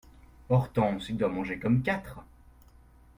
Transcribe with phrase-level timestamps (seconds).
[0.49, 2.23] Hortense Il doit manger comme quatre.